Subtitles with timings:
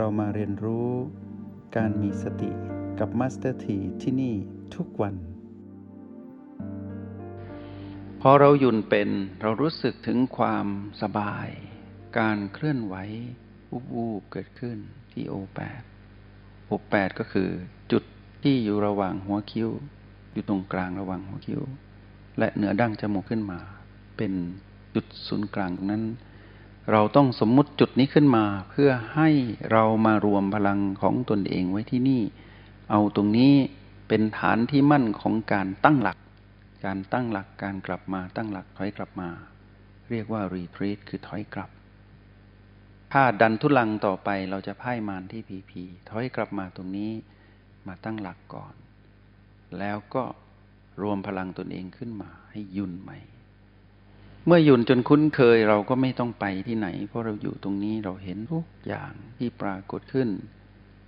[0.00, 0.90] รามาเรียนรู้
[1.76, 2.50] การมีสติ
[2.98, 4.34] กับมาสเตอร์ทีที่นี่
[4.74, 5.14] ทุกวัน
[8.20, 9.08] พอเราหยุ่นเป็น
[9.40, 10.66] เรารู้สึกถึงความ
[11.02, 11.48] สบาย
[12.18, 12.94] การเคลื่อนไหว
[13.70, 14.78] วูบวูบเกิดขึ้น
[15.12, 15.82] ที่โอแปด
[16.66, 17.48] โอแปดก็คือ
[17.92, 18.02] จุด
[18.42, 19.70] ที่อยู่ระหว่างหัวคิ้ว
[20.32, 21.62] อยู่ตรงกลางระหว่างหัวคิ้ว
[22.38, 23.60] และเหนือดั้งจมูกขึ้นมา
[24.16, 24.32] เป็น
[24.94, 26.04] จุดศูนย์กลางตรงนั้น
[26.92, 29.28] เราต้องสมมุติจุดนี้ขึ้นมา เพื่อให้
[29.72, 32.22] เรามารวมพลังของตนเองไว้ที่นี่
[32.90, 33.52] เอาตรงนี้
[34.08, 36.18] เป็นฐานที่มั่นของการตั้งหลัก
[36.84, 39.28] การตั้งหลักการกลับมาตั้งหลักถอยกลับมา
[40.10, 41.70] เรียกว่ารีทรีตคือถอยกลับ
[43.12, 47.12] ถ้าดันทุลังต่อไปเราจะพ่ายมานที่พีพีถอยกลับมาตรงนี้
[47.86, 48.74] มาตั้งหลักก่อน
[49.78, 50.24] แล้วก็
[51.02, 53.18] รวมพลังตนเองขึ้นมาให้ยุ่นใหม่
[54.46, 60.28] เมื่อหยุ่นจนคุ้นเคยเราก็ไม่ต้องไปที่ไหน เพราะเราอยู่ตรงนี้เราเห็นทุกอย่างที่ปรากฏขึ้น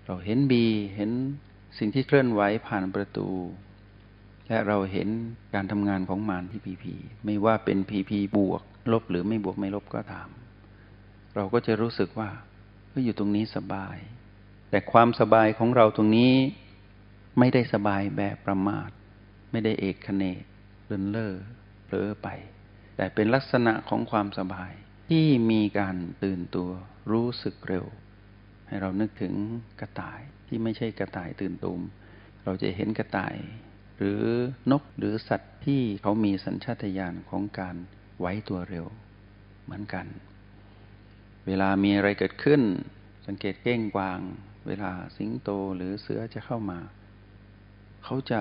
[0.06, 0.64] เราเห็นบี
[0.96, 1.10] เห็น
[1.78, 3.28] สิ่งที่เคลื่อนไหวผ่านประตู
[4.48, 5.08] และเราเห็น
[5.54, 6.94] การทำงานของมารที่พีพี
[7.24, 10.28] ไม่ว่าเป็นพีพีบวก ลบหรือไม่บวกไม่ลบก็ตาม
[11.34, 12.30] เราก็จะรู้สึกว่า
[12.88, 13.96] เฮ้ยอยู่ตรงนี้สบาย
[14.70, 16.34] แต่ความสบายของเราตรงนี้
[17.38, 18.90] ไม่ได้สบายแบบประมาท
[19.50, 20.42] ไม่ได้เอกคเนก
[20.86, 21.32] เลินเล่อ
[21.84, 22.28] เผลอไป
[23.00, 24.72] แต่เป็นลักษณะของความสบาย
[25.10, 26.70] ที่มีการตื่นตัว
[27.12, 27.86] รู้สึกเร็ว
[28.66, 29.34] ให้เรานึกถึง
[29.80, 31.80] กระต่ายที่ไม่ใช่กระต่ายตื่นตูม
[32.44, 33.36] เราจะเห็นกระต่าย
[33.98, 34.22] หรือ
[34.70, 37.76] นกหรือสัตว์ที่เขามีสัญชาตญาณของการ
[38.20, 38.86] ไว้ตัวเร็ว
[39.64, 40.06] เหมือนกัน
[41.46, 42.62] เวลามีอะไรเกิดขึ้น
[43.26, 44.20] สังเกตเก้งกวาง
[44.66, 46.78] เวลาสิงโตหรือเสือจะเข้ามา
[48.04, 48.40] เขาจะ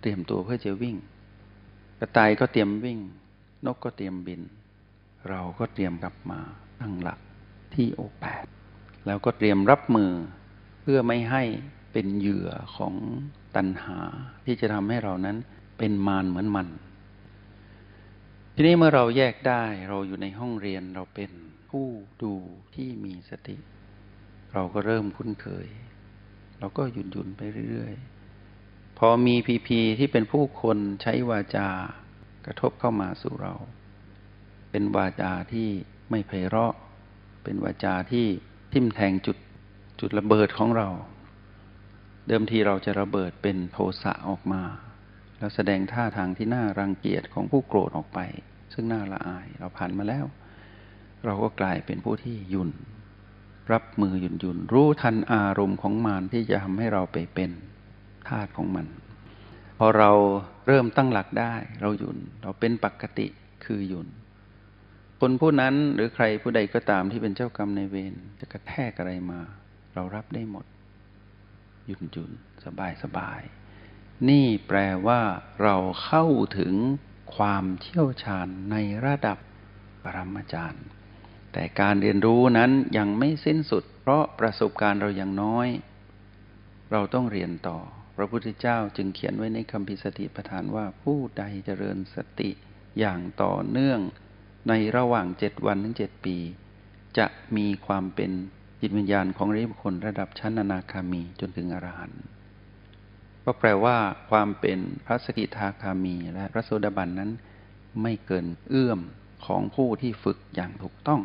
[0.00, 0.96] เตรียมตัวเพื่อจะวิ่ง
[2.00, 3.00] กระต่ายก็เตรียมวิ่ง
[3.64, 4.42] นกก็เตรียมบิน
[5.30, 6.40] เราก็เตรียมกลับมา
[6.80, 7.20] ตั้งหลัก
[7.74, 8.44] ที่โอแปด
[9.06, 10.10] แล้วก็เตรียมรับมือ
[10.82, 11.42] เพื่อไม่ให้
[11.92, 12.94] เป็นเหยื่อของ
[13.56, 13.98] ตัณหา
[14.44, 15.36] ที่จะทำให้เรานั้น
[15.78, 16.68] เป็นมารเหมือนมัน
[18.54, 21.30] ทีนี้เมื่อเราแยกได้เราอยู่ในห้องเรียนเราเป็น
[21.70, 21.86] ผู้
[22.22, 22.34] ดู
[22.74, 23.56] ที่มีสติ
[24.54, 25.66] เราก็เริ่มคุ้นเคย
[26.58, 31.68] เราก็หยุ่นยุนไปเรื่อยๆ พอมีพีพีที่เป็นผู้คนใช้วาจา
[32.46, 33.54] กระทบเข้ามาสู่เรา
[34.70, 35.68] เป็นวาจาที่
[36.10, 36.74] ไม่ไพเราะ
[37.44, 38.26] เป็นวาจาที่
[38.72, 39.36] ทิ่มแทงจุด
[40.00, 40.88] จุดระเบิดของเรา
[42.26, 44.62] เดิมทีเราจะระเบิดเป็นโทสะออกมา
[45.38, 48.18] แล้วแสดงท่าทางที่น่ารังเกียจของผู้โกรธออกไป
[48.72, 50.26] ซึ่งน่าละอายเราผ่านมาแล้ว
[51.24, 52.70] เราก็กลายเป็นผู้ที่ยุ่น
[53.72, 57.50] รับมือหยุ่นหยุ่นรู้ทันอารมณ์ของมารที่จะทำให้เราไปเป็น
[58.28, 58.86] ทาสของมัน
[59.78, 60.10] พอเรา
[60.66, 63.26] เริ่มตั้งหลักได้ เราหยุ่นเราเป็นปกติ
[63.64, 64.08] คือหยุ่น
[65.20, 69.40] คนผู้นั้นหรือใครผู้ใดก็ตามที่เป็นเจ้ากรรมในเวรจะกระแทกอะไรมา
[69.94, 70.66] เรารับได้หมด
[71.86, 72.30] หยุ่นหยุ่น
[72.64, 73.40] สบายสบาย
[74.28, 75.20] นี่แปลว่า
[75.62, 76.24] เราเข้า
[76.58, 76.74] ถึง
[77.36, 79.38] ความเชี่ยวชาญในระดับ
[80.04, 80.86] ปรมาจารย์
[81.52, 85.68] แต่การเรียนรู้นั้นยังไม่สิ้นสุด เพราะประสบการณ์เรายังน้อย
[86.92, 87.78] เราต้องเรียนต่อ
[88.16, 92.50] พระพุทธเจ้าจึงเขียนไว้ในคำพิสติปทานว่าผู้ใดเจริญสติ
[92.98, 94.00] อย่างต่อเนื่อง
[94.68, 96.36] ในระหว่างเจ็ดวันถึงเจ็ดปี
[97.18, 97.26] จะ
[97.56, 98.30] มีความเป็น
[98.80, 102.22] จิตวิญญาณของริบคคลระดับชั้นอนาคามีจนถึงอรหันต์
[103.44, 103.96] ก็แปลว่า
[104.30, 107.30] ความเป็นพระสกิทาคามีและพระโสดาบันนั้น
[108.02, 109.00] ไม่เกินเอื้อม
[109.46, 111.22] ของผู้ที่ฝึกอย่างถูกต้อง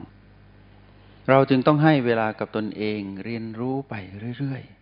[1.30, 3.94] เราจึงต้องให้เวลากับตนเองเรียนรู้ไป
[4.38, 4.81] เรื่อยๆ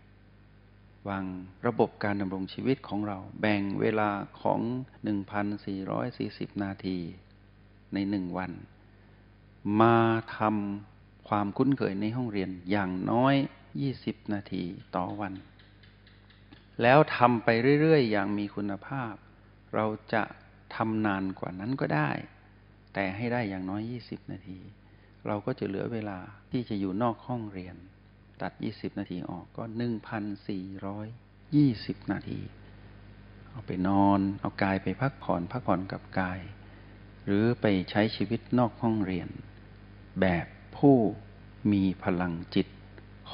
[1.07, 1.25] วาง
[1.67, 4.09] ระบบการดำรงชีวิตของเรา แบ่งเวลา
[4.41, 4.59] ของ
[5.81, 6.97] 1,440 นาที
[7.93, 8.51] ในหนึ่งวัน
[9.81, 9.97] มา
[10.37, 13.35] ทำความคุ้นเคยในห้องเรียนอย่างน้อย
[13.83, 14.63] 20 นาที
[14.95, 15.33] ต่อวัน
[16.81, 17.49] แล้วทำไป
[17.81, 19.13] เรื่อยๆ อย่างมีคุณภาพ
[19.75, 20.23] เราจะ
[20.75, 22.09] ทำนานกว่านั้นก็ได้
[22.93, 24.59] แต่ให้ได้อย่างน้อย 20 นาที
[25.27, 26.19] เราก็จะเหลือเวลา
[26.51, 27.75] ที่จะอยู่นอกห้องเรียน
[28.41, 29.63] ตัด 20 นาทีออกก็
[30.47, 32.39] 1,420 นาที
[33.51, 36.39] เอาไปนอน เอากายไปพักผ่อนพักผ่อนกับกาย
[37.25, 39.29] หรือไปใช้ชีวิตนอกห้องเรียน
[40.21, 40.47] แบบ
[40.77, 40.97] ผู้
[41.71, 42.67] มีพลังจิต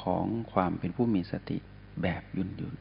[0.00, 1.58] ของความเป็นผู้มีสติ
[2.02, 2.74] แบบยุนยุน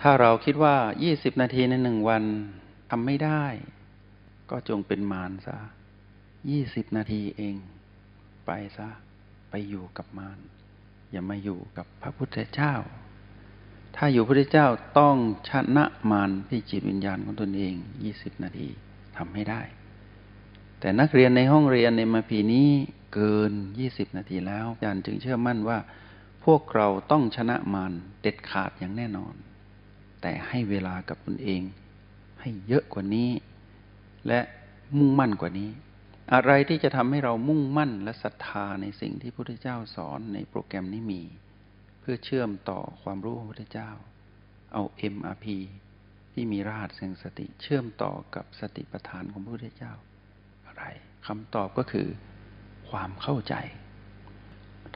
[0.00, 0.76] ถ้าเราคิดว่า
[1.08, 2.24] 20 นาทีในหนึ่งวัน
[2.90, 3.44] ทำไม่ได้
[4.50, 5.58] ก็จงเป็นมารซะ
[6.28, 7.56] 20 นาทีเอง
[8.46, 8.88] ไปซะ
[9.50, 10.38] ไปอยู่กับมาร
[11.10, 12.74] อย่ามาอยู่กับพระพุทธเจ้า
[13.96, 14.66] ถ้าอยู่พระพุทธเจ้า
[14.98, 15.16] ต้อง
[15.48, 17.74] ชนะมารที่จิตวิญญาณของตนเอง
[18.08, 18.68] 20นาที
[19.16, 19.62] ทำให้ได้
[20.80, 22.68] แต่นักเรียนในห้องเรียนในมาพีนี้
[23.14, 23.52] เกิน
[23.84, 25.78] 20นาทีแล้วอาจารย์จึงเชื่อมั่นว่า
[26.44, 29.34] พวกเราต้องชนะมารเด็ดขาดอย่างแน่นอน
[30.20, 31.62] แต่ให้เวลากับตนเอง
[32.40, 33.30] ให้เยอะกว่านี้
[34.26, 34.40] และ
[34.96, 35.70] มุ่งมั่นกว่านี้
[36.34, 41.22] อะไรที่จะทำให้เรามุ่งมั่นและศรัทธาในสิ่งที่พระพุทธเจ้าสอนในโปรแกรมนี้มี
[42.00, 43.90] เพื่อเชื่อมต่อความรู้ของพระพุทธเจ้า
[44.72, 44.82] เอา
[45.14, 45.46] MRP
[46.32, 49.92] ที่มีรหัสแห่งสติเชื่อมต่อกับสติปัฏฐานของพระพุทธเจ้า
[50.66, 50.84] อะไร
[51.26, 52.08] คำตอบก็คือ
[52.90, 53.54] ความเข้าใจ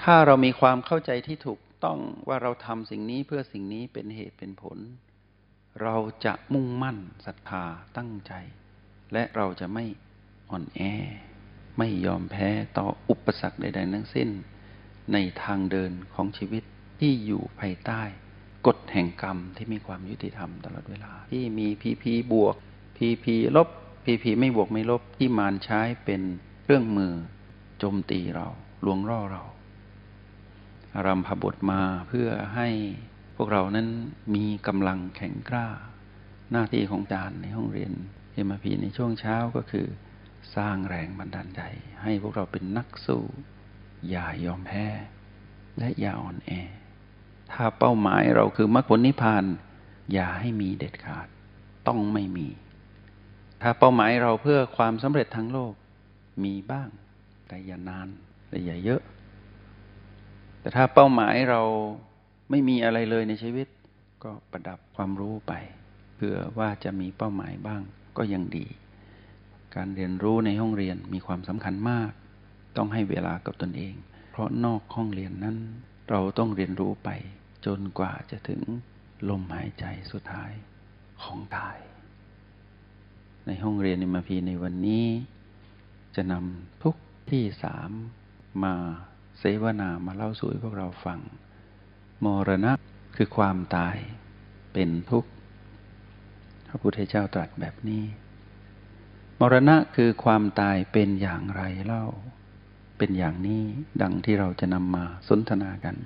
[0.02, 1.98] ถ้าเรามีความเข้าใจที่ถูกต้อง
[2.28, 4.78] ว่าเราทำสิ่งนี้เพื่อสิ่งนี้เป็นเหตุเป็นผล
[5.82, 7.64] เราจะมุ่งมั่นศรัทธา
[7.96, 8.32] ตั้งใจ
[9.12, 9.84] และเราจะไม่
[10.52, 10.80] อ่อนแอ
[11.78, 14.28] ไม่ยอมแพ้ต่ออุปสรรคใดๆทั้งสิ้น
[15.12, 16.62] ในทางเดินของชีวิต
[17.00, 18.02] ที่อยู่ภายใต้
[18.66, 22.56] กฎแห่งกรรมที่มีความยุติธรรมตลอดเวลา ที่มีพีพีบวก
[22.96, 23.68] พีพีลบ
[24.04, 26.22] พีพีไม่บวกไม่ลบที่มารใช้เป็น
[26.62, 27.12] เครื่องมือ
[27.78, 28.48] โจมตีเรา
[28.84, 29.42] ลวงล่อเรา
[30.94, 32.68] อารัมพบทมาเพื่อให้
[33.36, 33.88] พวกเรานั้น
[34.34, 35.68] มีกำลังแข็งกล้า
[36.52, 37.92] หน้าที่ของอาจารย์ในห้องเรียน
[38.32, 39.86] เอ็มพีในช่วงเช้าก็คือ
[40.56, 41.62] สร้างแรงบันดาลใจ
[42.02, 43.22] ให้พวกเราเป็นนักสู้
[44.10, 44.86] อย่ายอมแพ้
[45.78, 46.50] และอย่าอ่อนแอ
[47.52, 49.44] ถ้าเป้าหมายเราคือมรรคผลนิพพาน
[50.12, 51.28] อย่าให้มีเด็ดขาด
[51.88, 52.48] ต้องไม่มี
[53.62, 55.72] ถ้าเป้าหมายเราเพื่อความสำเร็จทางโลก
[56.44, 56.88] มีบ้าง
[57.48, 58.08] แต่อย่านาน
[58.48, 59.02] แต่อย่าเยอะ
[60.60, 61.62] แต่ถ้าเป้าหมายเรา
[62.50, 63.68] ไม่มีอะไรเลยในชีวิต
[64.24, 65.52] ก็ประดับความรู้ไป
[66.16, 67.82] เพื่อว่าจะมีเป้าหมายบ้าง
[68.16, 68.66] ก็ยังดี
[69.76, 72.10] การเรียนรู้ในห้องเรียนมีความสำคัญมาก
[72.76, 73.94] ต้องให้เวลากับตนเอง
[74.30, 75.56] เพราะนอกห้องเรียนนั้น
[76.10, 77.08] เราต้องเรียนรู้ไป
[77.66, 78.60] จนกว่าจะถึง
[79.28, 80.52] ลมหายใจสุดท้าย
[81.22, 81.78] ของกาย
[83.46, 85.06] ในห้องเรียนในมาพีในวันนี้
[86.16, 86.96] จะนำทุก
[87.30, 87.90] ที่สาม
[88.64, 88.74] มา
[89.38, 91.18] เสวนามาเล่าสู่ให้พวกเราฟัง
[92.24, 92.72] มรณะ
[93.16, 93.96] คือความตาย
[94.72, 95.30] เป็นทุกข์
[96.68, 98.02] พระพุทธเจ้าตรัสแบบนี้
[99.44, 102.04] มรณะคือความตายเป็นอย่างไรเล่า
[102.98, 103.62] เป็นอย่างนี้
[104.02, 105.96] ดังที่เราจะนำมาสนทนากัน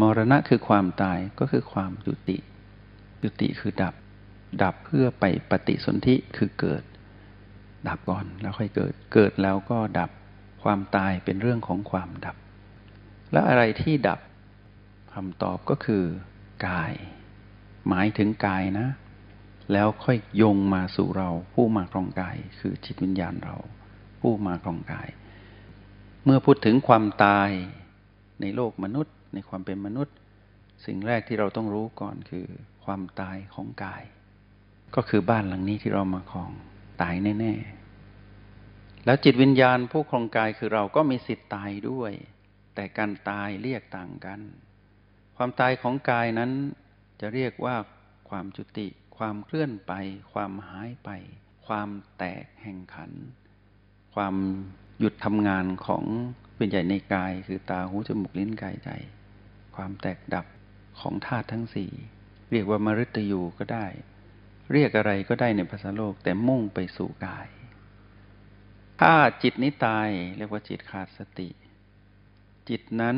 [0.00, 2.38] มรณะคือความตายก็คือความยุติ
[3.22, 3.94] ยุติคือดับ
[4.62, 6.82] ดับเพื่อไปปฏิสนธิคือเกิด
[7.88, 10.10] ดับก่อนแล้วค่อยเกิด เกิดแล้วก็ดับ
[10.62, 12.36] ความตายเป็นเรื่องของความดับ
[13.32, 14.20] แล้วอะไรที่ดับ
[15.14, 16.04] คำตอบก็คือ
[16.66, 16.92] กาย
[17.88, 18.86] หมายถึงกายนะ
[19.72, 23.56] แล้วค่อยโยงมาสู่เรา ผู้มาครองกาย คือจิตวิญญาณเรา
[24.20, 25.08] ผู้มาครองกาย
[26.24, 27.50] เมื่อพูดถึงความตาย
[28.40, 30.14] ในโลกมนุษย์ ในความเป็นมนุษย์
[30.86, 32.46] สิ่งแรกที่เราต้องรู้ก่อนคือ
[32.84, 34.02] ความตายของกาย
[34.94, 36.50] ก็คือบ้านหลังนี้ที่เรามาครอง
[37.02, 37.54] ตายแน่
[38.28, 42.12] ๆ แล้วจิตวิญญาณผู้ครองกายคือเราก็มีสิทธิ์ตายด้วย
[42.74, 44.40] แต่การตายเรียกต่างกัน
[45.36, 46.50] ความตายของกายนั้น
[47.20, 47.76] จะเรียกว่า
[48.28, 49.92] ความจุติ ความเคลื่อนไป
[50.32, 51.10] ความหายไป
[51.66, 53.12] ความแตกแห่งขัน
[54.14, 54.34] ความ
[54.98, 56.04] หยุดทำงานของ
[56.56, 58.90] เป็นใหญ่ในกาย คือตาหูจมูกลิ้นกายใจ
[59.76, 60.46] ความแตกดับ
[61.00, 61.90] ของธาตุทั้งสี่
[62.50, 63.86] เรียกว่ามฤตยูก็ได้
[64.72, 67.48] เรียกอะไรก็ได้ในภาษาโลกแต่มุ่งไปสู่กาย
[69.00, 71.48] ถ้าจิตนี้ตายเรียกว่าจิตขาดสติ
[72.68, 73.16] จิตนั้น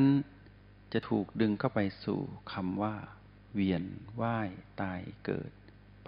[0.92, 2.20] จะถูกดึงเข้าไปสู่
[2.52, 2.94] คำว่า
[3.54, 3.84] เวียน
[4.22, 4.48] ว่าย
[4.82, 5.50] ตายเกิด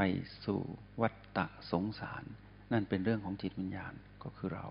[0.03, 0.13] ไป
[0.47, 0.61] สู่
[1.01, 2.25] วัฏฏะสงสาร
[2.73, 3.93] นั่นเป็นเรื่องของจิตวิญญาณ
[4.23, 4.67] ก็คือเรา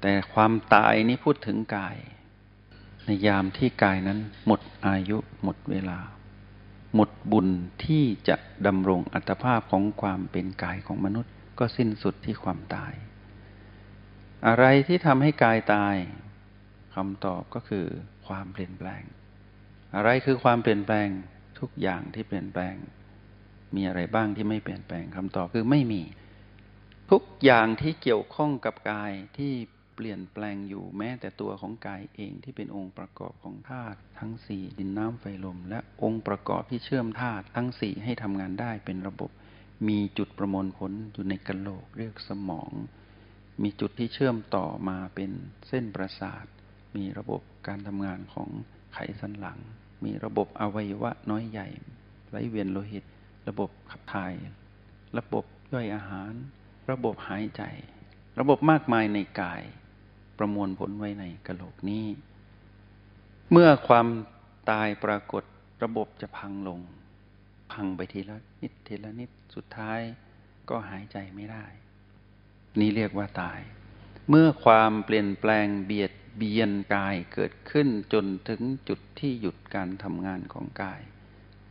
[0.00, 1.96] แต่ความตายนี้พูดถึงกาย
[3.06, 5.98] ในยามที่กายนั้นหมดอายุหมดเวลา
[6.94, 7.48] หมดบุญ
[7.84, 12.94] ที่จะดำรงอัตภาพของความเป็นกายของมนุษย์ ก็สิ้นสุดที่ความตาย
[14.46, 15.96] อะไรที่ทำให้กายตาย
[16.94, 17.86] คำตอบก็คือ
[18.26, 19.02] ความเปลี่ยนแปลง
[19.96, 21.08] อะไรคือความเปลี่ยนแปลง
[21.58, 22.76] ทุกอย่างที่เปลี่ยนแปลง
[23.76, 26.02] มีอะไรบ้างที่ไม่เปลี่ยนแปลงคำตอบคือไม่มี
[27.10, 29.52] ทุกอย่างที่เกี่ยวข้องกับกายที่
[29.94, 39.30] เปลี่ยนแปลงอยู่แม้แต่ตัวของกายเองที่เป็นองค์ประกอบของธาตุทั้งสี่ดินน้ำไฟลม และองค์ประกอบที่เชื่อมธาตุทั้งสี่ให้ทำงานได้เป็นระบบ
[39.88, 42.70] มีจุดประมวลผลอยู่ในกระโหลกเรียกสมอง
[43.62, 45.30] มีจุดที่เชื่อมต่อมาเป็น
[45.68, 46.46] เส้นประสาท
[46.96, 48.48] มีระบบการทำงานของ
[48.92, 49.58] ไขสันหลัง
[50.04, 51.68] มีระบบอวัยวะน้อยใหญ่
[52.30, 53.04] ไหลเวียนโลหิต
[53.48, 54.32] ระบบขับถ่าย
[55.18, 56.32] ระบบย่อยอาหาร
[56.90, 57.62] ระบบหายใจ
[58.38, 59.62] ระบบมากมายในกาย
[60.38, 62.06] ประมวลผลไว้ในกระโหลกนี้
[63.52, 64.06] เมื่อความ
[64.70, 65.44] ตายปรากฏ
[65.82, 66.80] ระบบจะพังลง
[67.72, 70.00] พังไปทีละนิดทีละนิดสุดท้าย
[70.68, 71.64] ก็หายใจไม่ได้
[72.80, 73.60] นี่เรียกว่าตาย
[74.28, 81.00] เมื่อความเปลี่ยนแปลงเบียดเบียนกายเกิดขึ้นจนถึงจุดที่หยุดการทำงานของกาย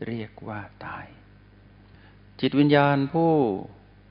[0.08, 1.06] เรียกว่าตาย
[2.42, 3.32] จิตวิญญาณผู้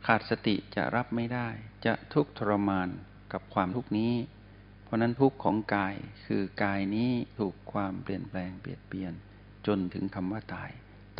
[0.06, 1.48] ขาดสติจะรับไม่ได้
[1.86, 2.88] จะทุกข์ทรมาน
[3.32, 4.14] กับความทุกข์นี้
[4.82, 5.94] เพราะนั้นทุกข์ของกาย
[6.26, 9.12] คือกายนี้ถูกความเปลี่ยนแปลงเบียดเบียน
[9.66, 10.70] จนถึงคำว่าตาย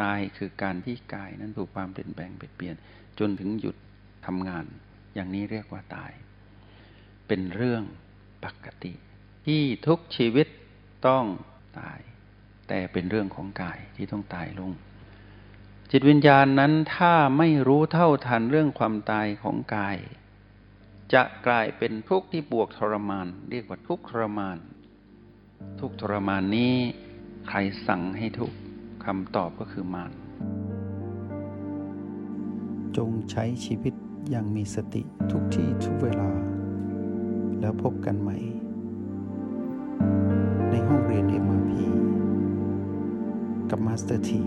[0.02, 2.75] ตายคือการที่กายนั้นถูกความเปลี่ยนแปลงเบียดเบียน
[3.18, 3.76] จนถึงหยุด
[4.26, 4.64] ทำงาน
[5.14, 6.12] อย่างนี้เรียกว่าตาย
[7.28, 7.82] เป็นเรื่อง
[8.44, 8.92] ปกติ
[9.46, 10.46] ที่ทุกชีวิต
[11.06, 11.25] ต้อง
[11.80, 12.00] ตาย
[12.68, 14.72] แต่เป็นเรื่องของกายที่ต้องตายลง
[15.90, 19.99] จิตวิญญาณนั้นถ้าไม่รู้เท่าทันเรื่องความตายของกาย
[21.12, 24.59] จะกลายเป็นทุกข์ที่บวกทรมาน เรียกว่าทุกข์ทรมาน
[25.81, 26.75] ทุกข์ทรมานนี้
[27.49, 28.57] ใครสั่งให้ทุกข์
[29.05, 30.12] คำตอบก็คือมาร
[32.97, 33.95] จงใช้ชีวิต
[34.31, 35.02] อย่างมีสติ
[35.33, 36.31] ทุกที่ทุกเวลา
[37.61, 38.37] แล้วพบกันใหม่
[40.71, 41.71] ในห้องเรียน MRP
[43.71, 44.43] กับมาสเตอร์ที